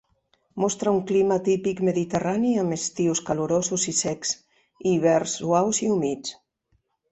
[0.61, 4.33] Mostra un clima típic mediterrani amb estius calorosos i secs,
[4.87, 6.37] i hiverns suaus i humits.